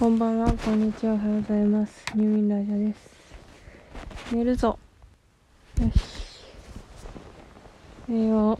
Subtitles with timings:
[0.00, 2.06] こんばんは、こんにちは、おはようございます。
[2.14, 4.34] 入院ラジオです。
[4.34, 4.78] 寝るぞ。
[5.78, 5.98] よし。
[8.08, 8.58] 寝よ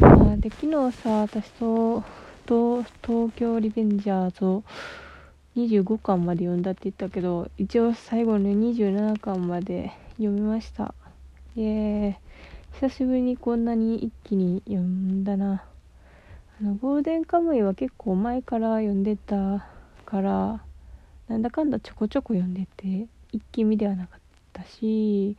[0.00, 0.04] う。
[0.04, 2.02] あで、昨日さ、私と、
[2.44, 4.64] と、東京リベンジャーズを
[5.54, 10.92] 25巻まで読んだって言ったけど、一応最後の27巻まで読みました。
[11.54, 12.16] イエーイ。
[12.80, 15.62] 久しぶりにこんなに一気に読んだな。
[16.60, 19.68] あの、ゴールデンカムイは結構前から読んでた
[20.10, 20.60] から
[21.28, 24.20] なんだかんだちょこちょこ読んでて一気見ではなかっ
[24.52, 25.36] たし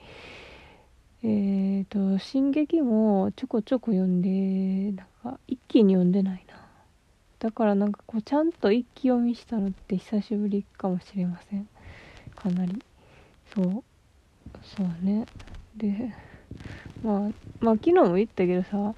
[1.23, 6.55] えっ、と「進撃」もちょこちょこ読んでなんか一気に読んでないな。
[7.39, 11.67] だからなんかこうちゃんと一気読みしたのって久しぶりかもしれません。
[12.35, 12.81] かなり。
[13.53, 13.83] そう。
[14.63, 15.25] そうね。
[15.75, 16.13] で
[17.03, 17.19] まあ
[17.59, 18.95] まあ昨日も言ったけどさ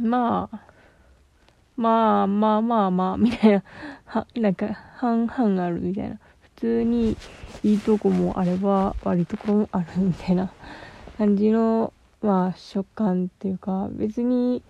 [0.00, 0.73] まあ
[1.76, 3.62] まあまあまあまあ、みたいな、
[4.04, 6.18] は、なんか、半々あるみたいな。
[6.40, 7.16] 普通に
[7.64, 10.52] いいとこもあれば、悪いとこもあるみたいな
[11.18, 14.62] 感じの、まあ、食感っていうか、別に、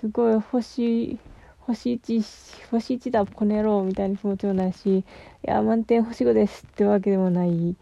[0.00, 1.18] すごい星、
[1.60, 2.22] 星1、
[2.70, 5.04] 星1だ、この野郎みたいな気持ちもないし、い
[5.42, 7.76] や、満点星5ですってわけでもない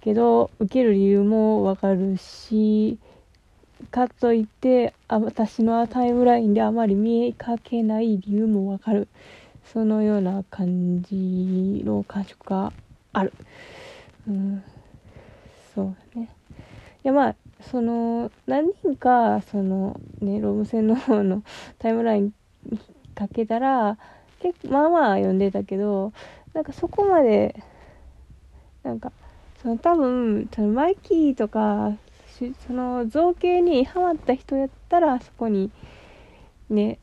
[0.00, 2.98] けど、受ける理由もわかるし、
[3.90, 9.08] かといってあ私のタイムラインであまり見えかけない理由もわかる。
[9.72, 12.72] そのような感じの感触が
[13.12, 13.32] ある。
[14.28, 14.62] うん。
[15.74, 16.30] そうだね。
[17.04, 21.42] いやまあその何人かそのねローム線の方の
[21.78, 22.32] タイムライン
[23.14, 23.98] かけたら
[24.40, 26.12] 結構まあまあ読んでたけど
[26.54, 27.54] なんかそこまで
[28.82, 29.12] なんか
[29.62, 31.92] その多分そのマイキーとか
[32.66, 35.70] その造形にハマった人やったらそこに
[36.68, 36.98] ね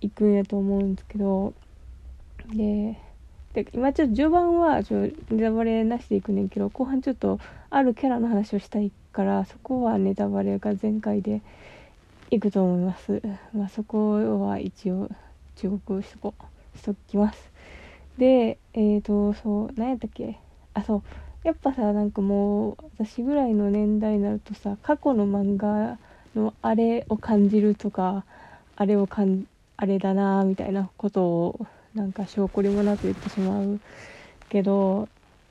[0.00, 1.52] 行くんやと思うんですけど
[2.54, 2.98] で
[3.52, 11.42] で今ちょっと序盤はちょネタバレなしでいくねんけど後半ちょっとあるキャラの話をしたいからそこはネタバレが全開で
[12.30, 13.22] いくと思います。
[13.54, 15.08] まあそこは一応
[15.56, 16.34] 中国しとこ
[16.76, 17.50] しときます。
[18.18, 20.38] でえっ、ー、とそう何やったっけ？
[20.74, 21.02] あそう。
[21.44, 25.98] やっぱさなんかもう私ぐらいの年代になるとさ過去の漫画
[26.34, 28.24] のあれを感じるとか
[28.76, 29.44] あれをかん
[29.76, 33.80] あれだなみたいなことをなんか証拠りもなく言ってしまう
[34.48, 35.08] けど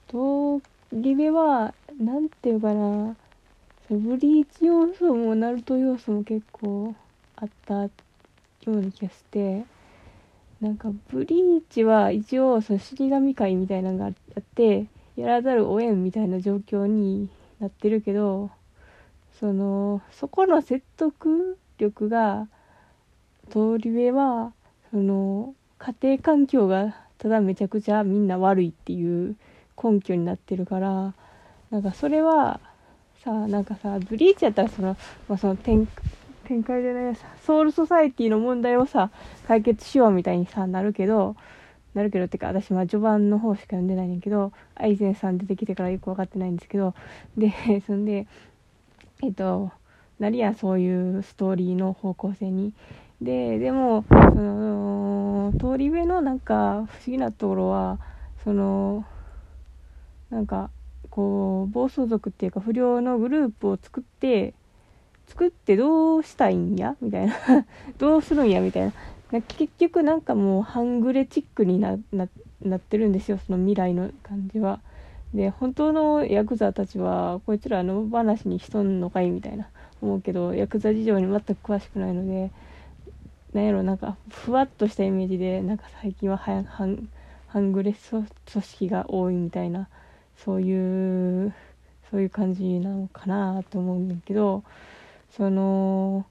[0.09, 0.62] 東
[0.94, 3.16] リベは何ていうかな
[3.90, 6.94] ブリーチ要素もナルト要素も結構
[7.38, 7.90] あったよ
[8.68, 9.64] うな気がして
[10.59, 14.14] なんかブリーチは一応その死神会みたいなのがあっ
[14.56, 14.86] て
[15.17, 17.29] やらざるを得んみたいな状況に
[17.59, 18.51] なってるけど
[19.39, 22.47] そのそこの説得力が
[23.50, 24.53] 通り部は
[24.91, 29.35] その家庭環境がただめちゃくちゃみんな悪いっていう
[29.81, 31.13] 根拠になってるから
[31.72, 32.59] なんかそれは
[33.23, 34.95] さなんかさブリーチやったらその,、
[35.28, 35.88] まあ、その展
[36.45, 39.09] 展開じゃないソウルソサイティの問題をさ
[39.47, 41.35] 解決しようみたいにさなるけど
[41.97, 46.94] なるけどってか私ま序盤の方しか読んでないねんけどアイゼンさん出てきてからよく分かってないんですけど
[47.35, 47.52] で
[47.88, 48.28] そんで
[49.24, 49.72] えっと
[50.19, 52.74] なりやそういうストーリーの方向性に。
[53.19, 57.97] ででもその通り部のなんか不思議なところは
[58.44, 59.06] その
[60.29, 60.69] なんか
[61.09, 64.53] こう暴走族っていうか不良のグループを作って
[65.25, 66.96] 作ってどうしたいんや？
[67.02, 67.34] みたいな。
[67.97, 68.62] どうするんや？
[68.62, 68.94] みたいな。
[69.32, 72.28] 結局なんかもう半グレチックになな
[72.62, 74.80] なってるんですよその未来の感じは。
[75.34, 79.68] で本当のヤクザたちはこいつらの話にしとんのかいみたいな
[80.02, 82.52] 思うけどヤクザ事情に全く詳しくないので
[83.54, 86.64] なんやろなんかふわっとしたイメージでなんか最近は半
[87.48, 89.90] 半グレ組織が多いみたいな
[90.38, 91.54] そういう
[92.09, 94.64] そういう感じなのかなと思うんだけど
[95.36, 96.26] その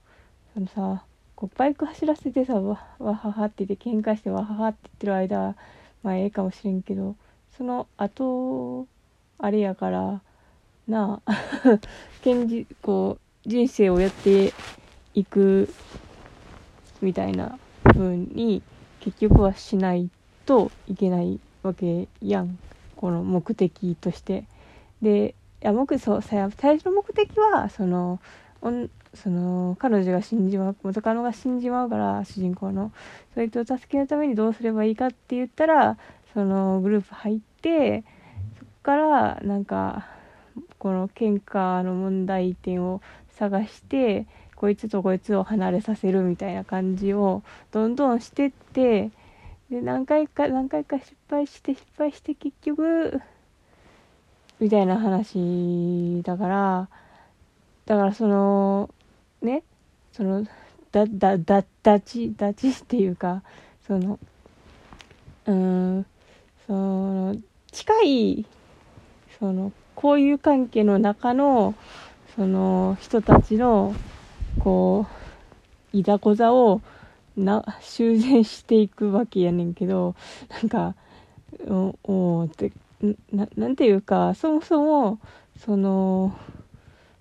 [0.55, 1.03] そのさ
[1.36, 5.56] こうバイク走らせてさわわははって言って喧嘩してわははって言ってる間は
[6.02, 7.14] まあええかもしれんけど
[7.56, 8.86] その後
[9.38, 10.22] あれやから
[10.88, 11.33] なあ
[12.24, 14.53] 現実こう人生をやって
[15.15, 15.68] いく
[17.03, 18.62] みたいな風に
[19.00, 20.10] 結局はしない
[20.47, 22.59] といけないわけやん
[22.97, 24.44] この目的として。
[25.03, 28.21] でいや目そう最初の目的はその
[29.16, 32.92] その彼女が死んじまう元カノが死んじまうから主人公の
[33.34, 35.98] そいつを助けるためにどうすればいいかって言ったら
[36.34, 38.04] そのグループ入って
[38.59, 40.07] そっからなんか
[40.78, 47.42] この喧嘩の問題点を探してこいつとこいつを離れさせるみたいな感じを
[47.72, 49.10] どんどんしてって
[49.71, 53.21] で何回か何回か失敗して失敗して結局
[54.60, 56.89] みたいな話だから
[57.84, 58.91] だからその
[59.47, 59.63] ね。
[60.13, 60.45] その
[60.93, 63.43] だだだだちだちっていうか
[63.87, 64.19] その
[65.47, 66.07] うん
[66.66, 67.37] その
[67.71, 68.47] 近い
[69.39, 71.75] その交友関係の中の
[72.34, 73.95] その人たちの
[74.59, 75.07] こ
[75.92, 76.81] ういざこざを
[77.37, 80.15] な修繕していくわけやねんけど
[80.51, 80.95] なんか
[81.69, 82.72] おおって
[83.33, 85.19] ななんていうかそもそも
[85.65, 86.34] その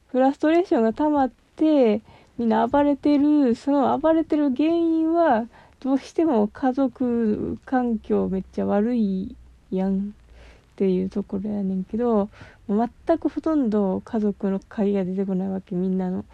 [0.08, 2.02] フラストレーションが溜まって
[2.38, 5.48] みんな暴れてるその暴れてる原因は
[5.80, 9.36] どうしても家族環境めっちゃ悪い
[9.72, 12.30] やんっていうところやねんけど
[12.68, 16.26] 全くほとんど家族の会が出てこないわけみんなの。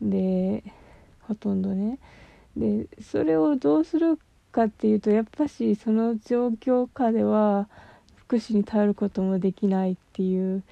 [0.00, 0.62] で
[1.22, 1.98] ほとんどね。
[2.56, 4.18] でそれをどうする
[4.52, 7.68] かっていうとやっぱしその状況下では
[8.16, 10.62] 福祉に頼ることもできないっていう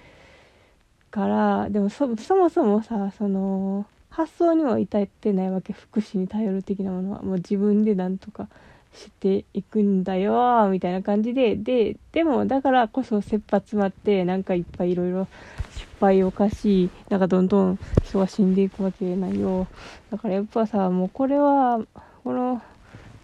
[1.10, 2.16] からでもそも
[2.48, 5.72] そもさその発想にも至ってないわけ。
[5.72, 8.48] 福祉に頼る的なものはもう自分でなんとか
[8.92, 11.56] していくんだよみたいな感じで。
[11.56, 15.28] ででもだからこそ切羽詰まってなんかいっぱいいろいろ
[15.72, 19.66] 失敗を犯しなんかどんどん人が死んでいくわけないよ。
[20.10, 21.80] だからやっぱさもうこれは
[22.24, 22.60] この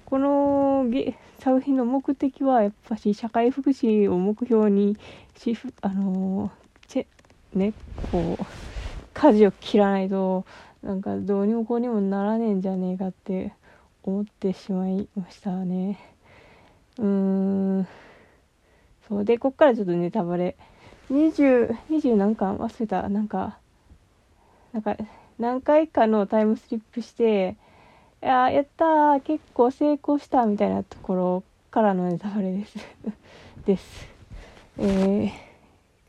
[0.04, 0.86] この
[1.40, 4.96] 作品の目的はやっぱし社会福祉を目標に
[5.36, 6.50] しあの
[6.86, 7.06] チェ
[7.54, 7.72] ね
[8.12, 8.44] こう
[9.12, 10.44] 舵を切らないと
[10.86, 13.52] なんかどうにもこうにもならねえんじゃねえかって
[14.04, 15.98] 思ってしまいましたね。
[16.98, 17.04] うー
[17.80, 17.88] ん。
[19.08, 19.24] そう。
[19.24, 20.54] でこっからちょっとネタバレ。
[21.10, 23.08] 2020 20何巻忘れた。
[23.08, 23.58] なんか
[24.72, 24.96] なんか
[25.40, 27.56] 何回かのタイムスリップして
[28.22, 31.42] いややった結構成功したみたいなところ
[31.72, 32.78] からのネタバレです。
[33.66, 34.06] です。
[34.78, 35.32] え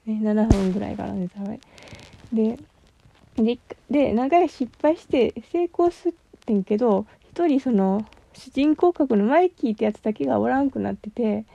[0.06, 1.60] ー、7分ぐらいからネタバレ。
[2.32, 2.60] で
[3.38, 6.14] でで何回か失敗して成功すっ
[6.46, 11.46] てんけど一人その主人公格のマイキーってやつだけがおらんくなってて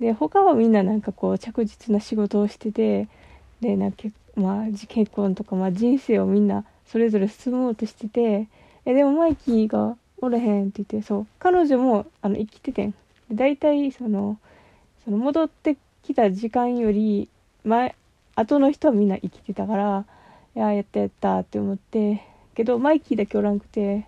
[0.00, 3.08] で他はみんななんかこう着実な仕事をしてて
[3.60, 4.04] でなんか
[4.36, 8.48] まあ結婚とか、まあ、人生をみんなそれぞれ進もうとしてて
[8.84, 12.94] えでもマイキーがおれへんって言ってそう彼女もあの生きててん。
[13.32, 14.38] 大体その
[15.04, 17.28] その戻ってきた時間より
[17.64, 17.94] 前
[18.36, 20.04] 後の人はみんな生きてたから
[20.56, 22.22] いややったやったって思って
[22.54, 24.06] けどマイキーだけおらんくて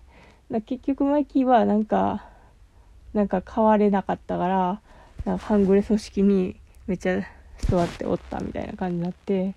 [0.50, 2.24] だ結局マイキーはなんか
[3.14, 4.80] なんか変われなかったから
[5.24, 6.56] なんか半グレ組織に
[6.86, 7.20] めっちゃ
[7.68, 9.54] 座っておったみたいな感じになって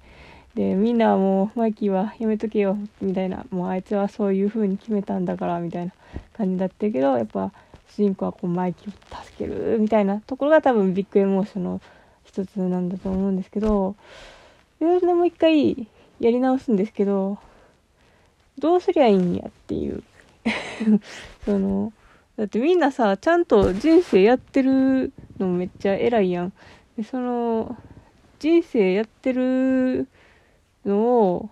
[0.55, 5.91] でみんなはもうマイキーはやめとけよみたいなもうあいつはそういう風に決めたんだからみたいな
[6.35, 7.51] 感じだったけどやっぱ
[7.89, 11.81] 主人公はこうマイキーを助けるみたいなところが多分ビッグエモーションの
[12.23, 13.95] 一つなんだと思うんですけど
[14.79, 15.87] でもう一回
[16.19, 17.37] やり直すんですけど
[18.59, 20.03] どうすりゃいいんやっていう。
[21.45, 21.93] その
[22.37, 26.53] だってみんなさちゃんと人生やってるのめっちゃ偉いやん。
[26.97, 27.77] でその
[28.39, 30.07] 人生やってる
[30.85, 31.49] のを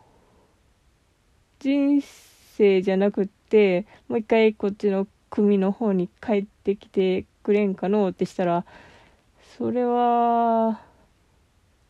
[1.59, 8.65] 人生じゃなくってもう一回こっちの組の方に帰ってきてくれんかのってしたら
[9.57, 10.79] それは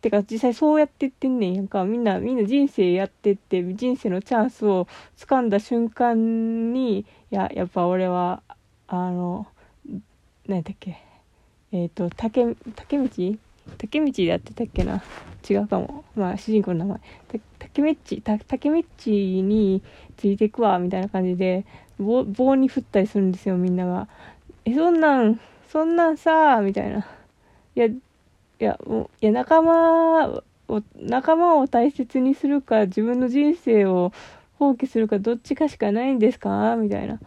[0.08, 1.84] てか実際そうやってってんねんやんか。
[1.84, 4.88] みんなみんな人生やってって人生のチャンスを
[5.18, 8.42] 掴んだ瞬間にいややっぱ俺は
[8.88, 9.48] あの
[10.48, 10.98] 何だっけ。
[11.74, 13.38] えっ、ー、と竹竹道？
[13.78, 15.04] 竹道でやってたっけな。
[15.50, 16.06] 違うかも。
[16.16, 17.00] まあ主人公の名
[17.32, 17.42] 前。
[17.60, 18.22] 竹道？
[18.48, 19.82] 竹道に
[20.16, 21.66] ついていくわみたいな感じで
[22.00, 24.08] 棒棒に振ったりするんですよみんなが
[24.64, 27.06] えそんなんそんなんさみたいな。
[27.76, 27.90] いや
[28.60, 30.44] いや、もう、いや、仲間を、
[30.96, 34.12] 仲間を大切にするか、自分の人生を
[34.58, 36.76] 放棄するか、どっちかしかないんですか？
[36.76, 37.20] みたいな。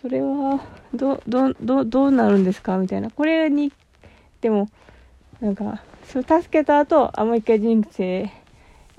[0.00, 0.60] それは、
[0.92, 2.76] ど、ど、ど、どうなるんですか？
[2.76, 3.10] みたいな。
[3.10, 3.72] これに、
[4.42, 4.68] でも、
[5.40, 8.30] なんか、それ助けた後、あ、もう一回人生、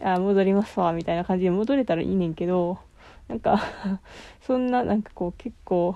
[0.03, 2.79] あ、戻りますわ、みたいな感じで戻れたらいいねんけど、
[3.27, 3.61] なんか
[4.41, 5.95] そんな、なんかこう、結構、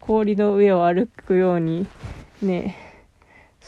[0.00, 1.86] 氷の上を歩くように、
[2.40, 2.76] ね、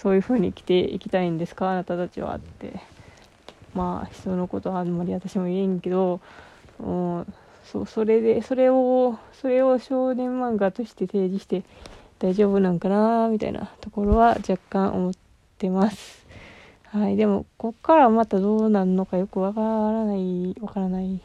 [0.01, 1.71] そういう風に生きていきたいんですか？
[1.71, 2.81] あなたたちはって。
[3.75, 6.21] まあ人のことはあんまり私も言えんけど
[6.79, 7.27] もう
[7.65, 11.63] そうそれでそれをそれを少年漫画として提示して
[12.19, 13.29] 大丈夫なんかな？
[13.29, 15.13] みたいなところは若干思っ
[15.59, 16.27] てます。
[16.87, 21.21] はいでもこっからまたどうなるのかよくわからないわからない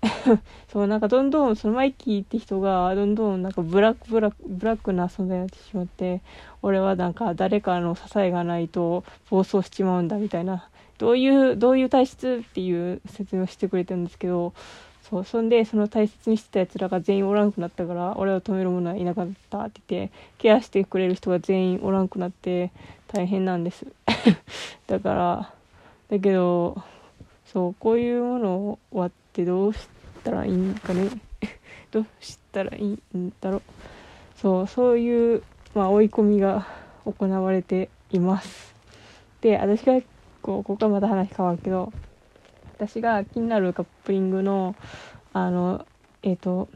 [0.72, 6.20] そうなんかどんどんそのマイキーって人がどんどんなんかブラックブラックブラックな存在になってしまって
[6.62, 14.52] 俺はなんか誰かの支えがないと暴走しちまうんだみたいなどういうどういう体質っていう説明をしてくれてるんですけど
[15.08, 22.70] そうそんでその大切にしてたやつらが全員おらんくなったから俺を止める者はいなかったって言ってケアしてくれる人が全員おらんくなって
[23.08, 23.86] 大変なんです。
[24.86, 25.52] だから
[26.10, 26.82] だけど
[27.46, 29.88] そうこういうものをってどうし
[30.24, 31.08] たらいいんかね。
[31.92, 33.62] どうしたらいいんだろう。
[34.34, 35.42] そうそういう、
[35.74, 36.66] まあ、追い込みが
[37.04, 38.74] 行われています。
[39.40, 40.00] で私が
[40.42, 41.92] こうここからまた話変わるけど
[42.74, 44.74] 私が気になるカップリングの
[45.32, 45.86] あの
[46.24, 46.68] えっ、ー、と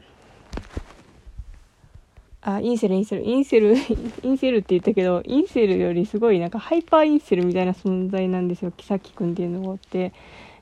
[2.41, 8.71] あインセルインセルインセルインセルって言ったけどインセルよりすごいなんかハイパーインセルみたいな存在なんですよ。
[8.71, 10.13] 稀咲君っていうのがおって。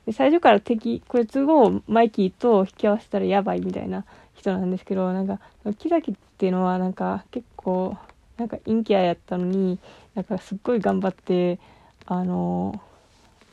[0.06, 4.04] で最初から敵こいつをマイキーと引き合わせたらやばいみたいな
[4.34, 5.38] 人なんですけどなんか
[5.78, 7.96] キサキっていうのはなんか結構
[8.36, 9.78] なんか陰キャやったのに
[10.14, 11.58] なんかすっごい頑張って
[12.06, 12.80] あの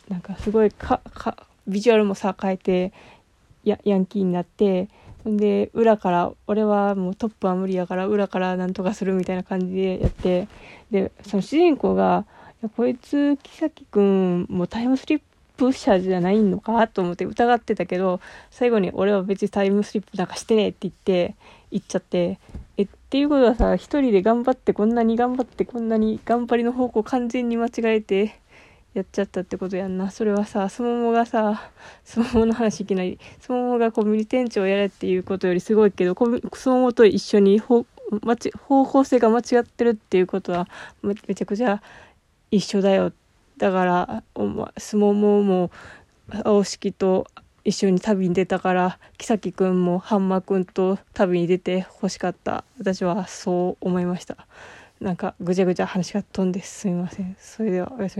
[0.08, 1.38] なんかすごいかか
[1.68, 2.94] ビジュアルもさ変えて
[3.64, 4.90] ヤンキーになって
[5.26, 10.48] で裏から俺はもうトップは無理やから裏からなんとかするみたいな感じでやって
[10.90, 12.26] でその主人公が
[12.76, 15.22] 「こいつ木崎くんもタイムスリッ
[15.60, 21.36] プ者じゃないのか?」と思って疑ってたけど最後に「俺は別にタイムスリップなんかしてねえ」って言って
[21.72, 22.40] 言っちゃって
[22.78, 28.40] えっていうことはさ一人で頑張ってこんなに頑張ってこんなに頑張りの方向完全に間違えて。
[28.96, 30.10] やっちゃったってことやんな。
[30.10, 31.70] それはさ、スモモがさ、
[32.04, 36.16] スモモの話いきなり、スモモがコミュニ店長やれっていうことよりすごいけど、
[36.54, 37.86] スモモと一緒に方
[38.68, 40.68] 向性が間違ってるっていうことは
[41.04, 41.84] めちゃくちゃ
[42.50, 43.29] 一緒だよって。
[43.60, 44.24] だから、
[44.78, 45.70] スモモも
[46.46, 47.28] 青敷と
[47.66, 52.64] 一緒に旅に出たから木崎くんもハンマくんと旅に出て欲しかった。
[52.80, 54.48] 私はそう思いました。
[55.02, 57.36] なんかぐちゃぐちゃ話が飛んですみません。
[57.38, 58.18] それではおやすみ